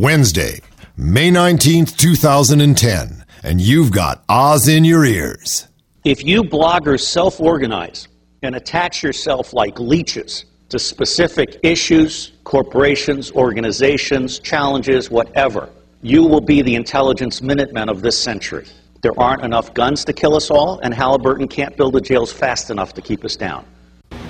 [0.00, 0.60] Wednesday,
[0.96, 5.66] May 19th, 2010, and you've got Oz in your ears.
[6.04, 8.06] If you bloggers self organize
[8.44, 15.68] and attach yourself like leeches to specific issues, corporations, organizations, challenges, whatever,
[16.02, 18.66] you will be the intelligence minutemen of this century.
[19.02, 22.70] There aren't enough guns to kill us all, and Halliburton can't build the jails fast
[22.70, 23.66] enough to keep us down.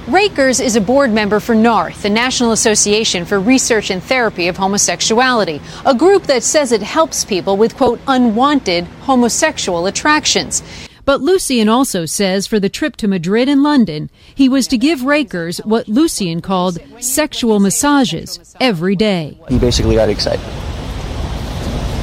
[0.09, 4.57] Rekers is a board member for NARTH, the National Association for Research and Therapy of
[4.57, 10.63] Homosexuality, a group that says it helps people with, quote, unwanted homosexual attractions.
[11.05, 15.01] But Lucian also says for the trip to Madrid and London, he was to give
[15.01, 19.39] Rekers what Lucian called sexual massages every day.
[19.51, 20.41] He basically got excited.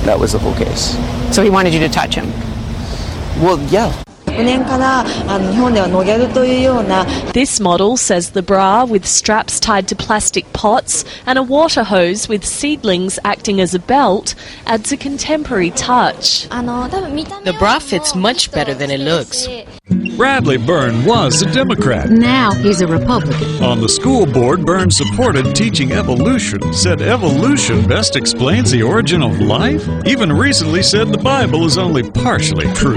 [0.06, 0.96] That was the whole case.
[1.36, 2.32] So he wanted you to touch him?
[3.42, 4.05] Well, yeah.
[7.34, 12.28] This model says the bra with straps tied to plastic pots and a water hose
[12.28, 14.36] with seedlings acting as a belt
[14.66, 16.48] adds a contemporary touch.
[16.50, 19.48] The bra fits much better than it looks.
[20.18, 22.10] Bradley Byrne was a Democrat.
[22.10, 23.64] Now he's a Republican.
[23.64, 29.40] On the school board, Byrne supported teaching evolution, said evolution best explains the origin of
[29.40, 32.96] life, even recently said the Bible is only partially true.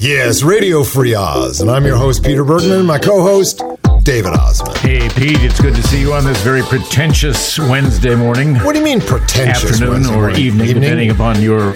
[0.00, 3.62] Yes, Radio Free Oz, and I'm your host, Peter Bergman, my co host,
[4.08, 4.74] David Ossman.
[4.78, 8.54] Hey, Pete, it's good to see you on this very pretentious Wednesday morning.
[8.54, 9.70] What do you mean pretentious?
[9.72, 10.40] Afternoon Wednesday or morning?
[10.40, 11.74] evening, depending upon your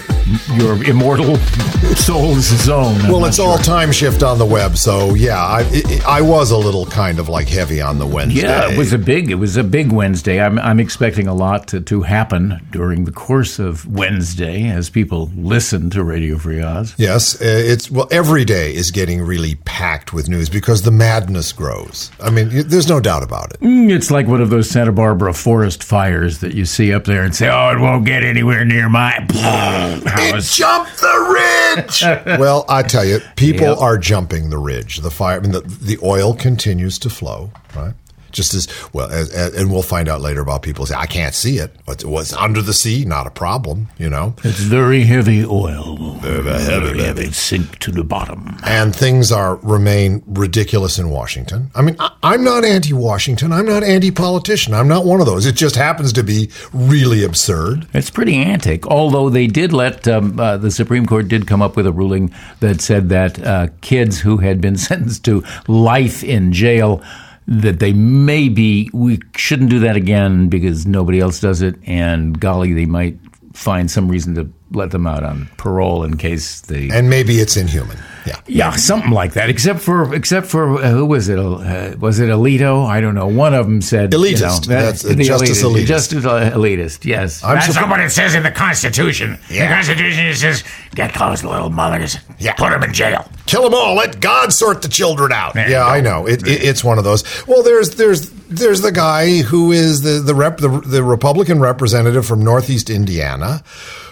[0.55, 1.35] your immortal
[1.95, 2.95] soul's zone.
[3.01, 3.49] I'm Well, it's sure.
[3.49, 7.19] all time shift on the web, so yeah, I it, I was a little kind
[7.19, 8.41] of like heavy on the Wednesday.
[8.41, 10.41] Yeah, it was a big it was a big Wednesday.
[10.41, 15.29] I'm I'm expecting a lot to, to happen during the course of Wednesday as people
[15.35, 16.95] listen to Radio Free Oz.
[16.97, 18.07] Yes, uh, it's well.
[18.09, 22.09] Every day is getting really packed with news because the madness grows.
[22.23, 23.59] I mean, there's no doubt about it.
[23.59, 27.23] Mm, It's like one of those Santa Barbara forest fires that you see up there
[27.23, 32.01] and say, "Oh, it won't get anywhere near my house." Jumped the ridge.
[32.39, 33.77] well, I tell you, people Yep.
[33.79, 34.97] are jumping the ridge.
[34.97, 37.93] The fire, I mean, the, the oil continues to flow, right?
[38.33, 41.33] Just as well, as, as, and we'll find out later about people say, "I can't
[41.35, 43.05] see it." What's what's under the sea?
[43.05, 44.35] Not a problem, you know.
[44.43, 46.15] It's very heavy oil.
[46.15, 47.31] Very heavy, heavy.
[47.31, 48.57] Sink to the bottom.
[48.65, 51.69] and things are remain ridiculous in Washington.
[51.75, 53.51] I mean, I, I'm not anti-Washington.
[53.53, 54.73] I'm not anti-politician.
[54.73, 55.45] I'm not one of those.
[55.45, 57.87] It just happens to be really absurd.
[57.93, 58.87] It's pretty antic.
[58.87, 62.33] Although they did let um, uh, the Supreme Court did come up with a ruling
[62.59, 67.01] that said that uh, kids who had been sentenced to life in jail
[67.47, 72.73] that they maybe we shouldn't do that again because nobody else does it, and golly,
[72.73, 73.17] they might
[73.53, 77.55] find some reason to let them out on parole in case they And maybe it's
[77.57, 77.97] inhuman.
[78.25, 78.39] Yeah.
[78.47, 79.49] yeah, something like that.
[79.49, 81.37] Except for except for uh, who was it?
[81.37, 82.85] Uh, was it Alito?
[82.87, 83.27] I don't know.
[83.27, 84.67] One of them said you know, Elitist.
[84.67, 85.85] that- That's, uh, the Justice elitist.
[85.85, 87.03] Justice elitist.
[87.05, 89.37] Yes, I'm that's not what it says in the Constitution.
[89.49, 89.67] Yeah.
[89.67, 90.63] The Constitution says
[90.95, 92.53] get those little mothers, Yeah.
[92.53, 93.27] put them in jail.
[93.45, 93.95] Kill them all.
[93.95, 95.53] Let God sort the children out.
[95.53, 96.25] There yeah, I know.
[96.25, 97.23] It, it, it's one of those.
[97.45, 102.25] Well, there's there's there's the guy who is the the rep the, the Republican representative
[102.25, 103.63] from Northeast Indiana,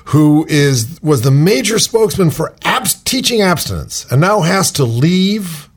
[0.05, 5.69] who is was the major spokesman for abs- teaching abstinence, and now has to leave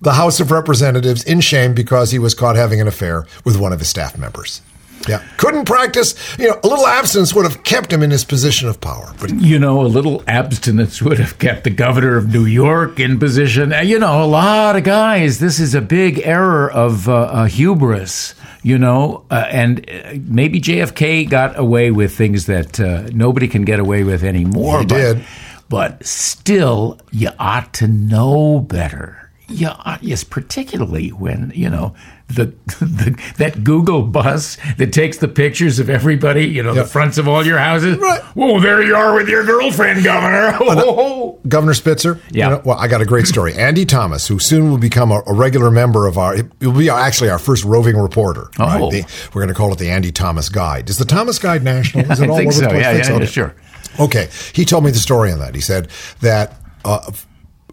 [0.00, 3.72] the House of Representatives in shame because he was caught having an affair with one
[3.72, 4.60] of his staff members.
[5.08, 6.14] Yeah, couldn't practice.
[6.38, 9.30] You know, a little abstinence would have kept him in his position of power, but
[9.34, 13.72] You know, a little abstinence would have kept the governor of New York in position.
[13.72, 15.38] Uh, You know, a lot of guys.
[15.38, 18.34] This is a big error of uh, uh, hubris.
[18.64, 23.64] You know, uh, and uh, maybe JFK got away with things that uh, nobody can
[23.64, 24.80] get away with anymore.
[24.80, 25.24] He but, did.
[25.68, 29.30] but still, you ought to know better.
[29.48, 31.94] You ought, yes, particularly when you know
[32.34, 32.46] the,
[32.84, 36.46] the that Google bus that takes the pictures of everybody.
[36.46, 36.84] You know, Yep.
[36.84, 37.98] the fronts of all your houses.
[37.98, 38.20] Right.
[38.34, 40.56] Whoa, there you are with your girlfriend, Governor.
[40.60, 42.20] Oh, Governor Spitzer.
[42.30, 42.48] Yeah.
[42.48, 43.54] You know, well, I got a great story.
[43.54, 46.88] Andy Thomas, who soon will become a, a regular member of our, it will be
[46.88, 48.48] our, actually our first roving reporter.
[48.58, 48.90] Oh.
[48.90, 49.04] The-
[49.34, 50.88] we're going to call it the Andy Thomas Guide.
[50.90, 52.10] Is the Thomas Guide national?
[52.10, 52.70] Is it I all think over the so.
[52.70, 52.82] place?
[52.82, 53.26] Yeah, yeah, Okay.
[53.26, 53.54] sure.
[54.00, 54.28] Okay.
[54.54, 55.54] He told me the story on that.
[55.54, 55.88] He said
[56.20, 57.12] that uh,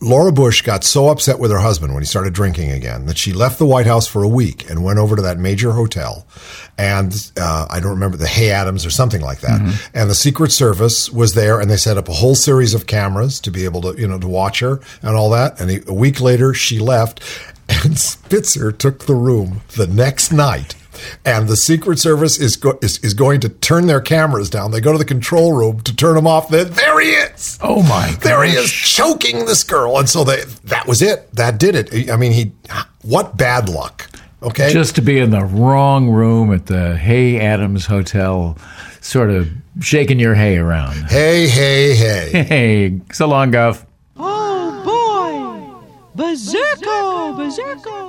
[0.02, 3.34] Laura Bush got so upset with her husband when he started drinking again that she
[3.34, 6.26] left the White House for a week and went over to that major hotel.
[6.78, 9.60] And uh, I don't remember the Hay Adams or something like that.
[9.94, 13.42] And the Secret Service was there, and they set up a whole series of cameras
[13.42, 15.60] to be able to, you know, to watch her and all that.
[15.60, 17.22] And a week later, she left,
[17.68, 20.76] and Spitzer took the room the next night
[21.26, 24.72] and the Secret Service is, go- is is going to turn their cameras down.
[24.72, 26.50] They go to the control room to turn them off.
[26.50, 27.58] Then there he is.
[27.62, 28.12] Oh my!
[28.22, 31.32] There he is choking this girl, and so they that was it.
[31.36, 32.10] That did it.
[32.12, 32.52] I mean, he
[33.04, 34.10] what bad luck.
[34.42, 34.72] Okay.
[34.72, 38.58] Just to be in the wrong room at the Hay Adams Hotel,
[39.02, 39.50] sort of
[39.82, 40.96] shaking your hay around.
[41.10, 42.44] Hey, hey, hey.
[42.48, 43.86] Hey, so long, Guff.
[44.16, 45.84] Oh
[46.16, 46.24] boy!
[46.24, 47.36] Berserko!
[47.36, 48.09] Berserko!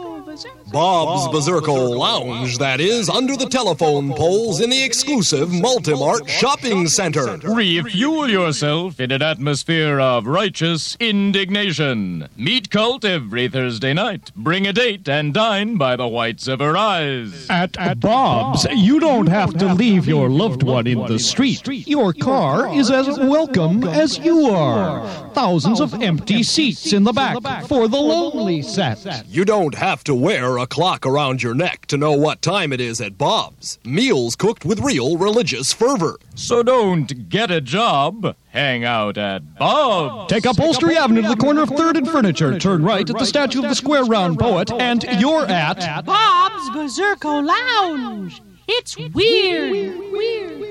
[0.70, 0.72] Berserko!
[0.72, 7.38] Bob's Berserko Lounge, that is, under the telephone poles in the exclusive Multimart Shopping Center.
[7.42, 12.28] Refuel yourself in an atmosphere of righteous indignation.
[12.36, 14.30] Meet Cult every Thursday night.
[14.36, 17.46] Bring a date and dine by the whites of her eyes.
[17.50, 21.66] At, at Bob's, you don't have to leave your loved one in the street.
[21.66, 25.30] Your car is as welcome as you are.
[25.30, 29.24] Thousands of empty seats in the back for the lonely set.
[29.28, 32.80] You don't have to wear a clock around your neck to know what time it
[32.80, 33.78] is at Bob's.
[33.84, 36.18] Meals cooked with real religious fervor.
[36.34, 38.36] So don't get a job.
[38.50, 40.30] Hang out at Bob's.
[40.30, 42.58] Take Upholstery Avenue to the corner of 3rd and Furniture.
[42.58, 47.44] Turn right at the statue of the Square Round Poet, and you're at Bob's Berserko
[47.44, 48.42] Lounge.
[48.68, 49.98] It's weird.
[50.12, 50.70] Weird.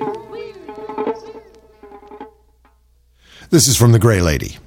[3.49, 4.57] This is from the Gray Lady.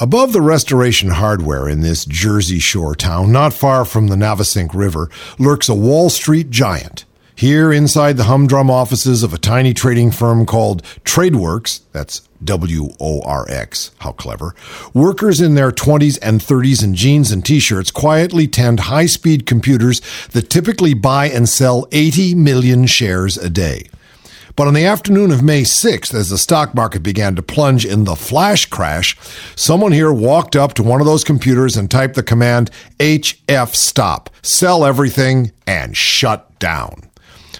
[0.00, 5.10] Above the restoration hardware in this Jersey Shore town, not far from the Navesink River,
[5.40, 7.04] lurks a Wall Street giant.
[7.34, 13.22] Here, inside the humdrum offices of a tiny trading firm called Tradeworx, that's W O
[13.22, 14.54] R X, how clever,
[14.94, 19.46] workers in their 20s and 30s in jeans and t shirts quietly tend high speed
[19.46, 23.88] computers that typically buy and sell 80 million shares a day.
[24.58, 28.02] But on the afternoon of May 6th, as the stock market began to plunge in
[28.02, 29.16] the flash crash,
[29.54, 34.30] someone here walked up to one of those computers and typed the command HF stop,
[34.42, 37.08] sell everything, and shut down.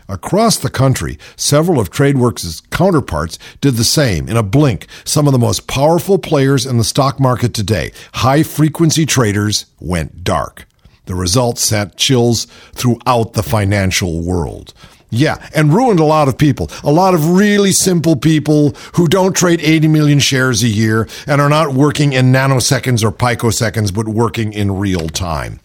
[0.09, 4.89] Across the country, several of Tradeworx' counterparts did the same in a blink.
[5.05, 10.25] Some of the most powerful players in the stock market today, high frequency traders, went
[10.25, 10.67] dark.
[11.05, 14.75] The results sent chills throughout the financial world.
[15.11, 16.71] Yeah, and ruined a lot of people.
[16.85, 21.41] A lot of really simple people who don't trade 80 million shares a year and
[21.41, 25.61] are not working in nanoseconds or picoseconds, but working in real time.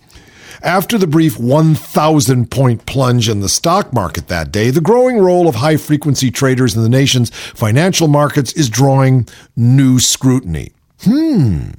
[0.61, 5.49] After the brief 1,000 point plunge in the stock market that day, the growing role
[5.49, 10.71] of high frequency traders in the nation's financial markets is drawing new scrutiny.
[11.01, 11.71] Hmm,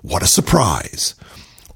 [0.00, 1.14] what a surprise.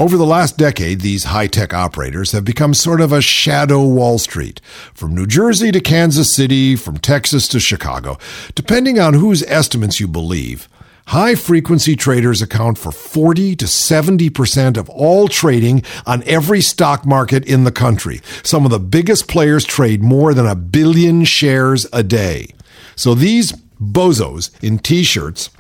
[0.01, 4.19] Over the last decade, these high tech operators have become sort of a shadow Wall
[4.19, 4.61] Street.
[4.93, 8.19] From New Jersey to Kansas City, from Texas to Chicago.
[8.57, 10.69] Depending on whose estimates you believe,
[11.07, 17.45] high frequency traders account for 40 to 70% of all trading on every stock market
[17.45, 18.21] in the country.
[18.43, 22.49] Some of the biggest players trade more than a billion shares a day.
[22.97, 25.51] So these bozos in t shirts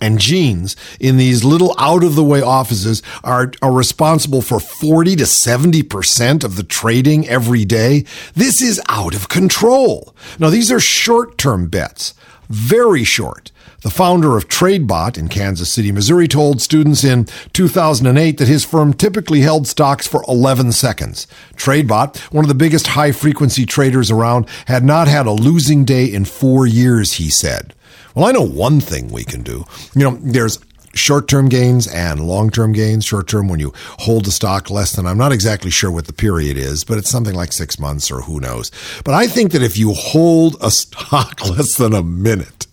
[0.00, 5.16] and jeans in these little out of the way offices are, are responsible for 40
[5.16, 8.04] to 70% of the trading every day.
[8.34, 10.14] This is out of control.
[10.38, 12.14] Now, these are short term bets,
[12.48, 13.52] very short.
[13.82, 18.92] The founder of TradeBot in Kansas City, Missouri, told students in 2008 that his firm
[18.92, 21.26] typically held stocks for 11 seconds.
[21.54, 26.04] TradeBot, one of the biggest high frequency traders around, had not had a losing day
[26.04, 27.72] in four years, he said.
[28.14, 29.64] Well, I know one thing we can do.
[29.94, 30.58] You know, there's
[30.94, 33.04] short term gains and long term gains.
[33.04, 36.12] Short term, when you hold a stock less than, I'm not exactly sure what the
[36.12, 38.70] period is, but it's something like six months or who knows.
[39.04, 42.66] But I think that if you hold a stock less than a minute,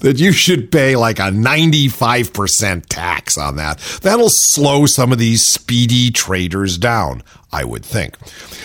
[0.00, 3.78] that you should pay like a 95% tax on that.
[4.02, 7.22] That'll slow some of these speedy traders down,
[7.52, 8.16] I would think.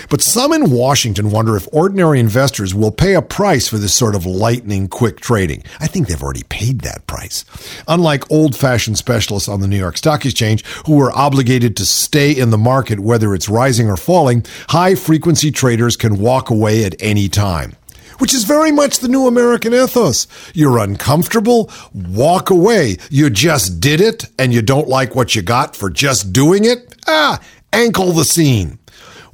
[0.09, 4.15] But some in Washington wonder if ordinary investors will pay a price for this sort
[4.15, 5.63] of lightning quick trading.
[5.79, 7.45] I think they've already paid that price.
[7.87, 12.31] Unlike old fashioned specialists on the New York Stock Exchange who are obligated to stay
[12.31, 16.95] in the market whether it's rising or falling, high frequency traders can walk away at
[16.99, 17.75] any time
[18.19, 20.27] which is very much the new American ethos.
[20.53, 22.97] You're uncomfortable, walk away.
[23.09, 26.95] You just did it and you don't like what you got for just doing it?
[27.07, 27.41] Ah,
[27.73, 28.79] ankle the scene.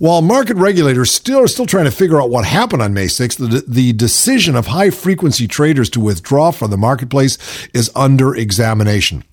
[0.02, 3.38] While market regulators still are still trying to figure out what happened on May 6th,
[3.38, 7.38] the, the decision of high frequency traders to withdraw from the marketplace
[7.72, 9.24] is under examination.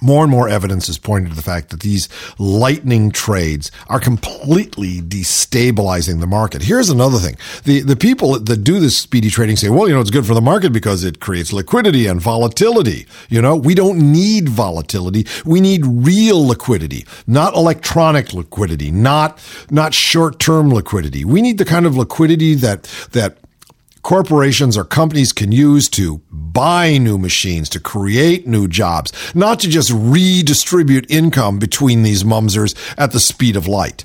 [0.00, 5.00] More and more evidence is pointing to the fact that these lightning trades are completely
[5.00, 6.62] destabilizing the market.
[6.62, 7.36] Here's another thing.
[7.64, 10.34] The, the people that do this speedy trading say, well, you know, it's good for
[10.34, 13.06] the market because it creates liquidity and volatility.
[13.28, 15.26] You know, we don't need volatility.
[15.44, 19.38] We need real liquidity, not electronic liquidity, not,
[19.70, 21.24] not short-term liquidity.
[21.24, 23.38] We need the kind of liquidity that, that
[24.06, 29.68] corporations or companies can use to buy new machines, to create new jobs, not to
[29.68, 34.04] just redistribute income between these mumsers at the speed of light.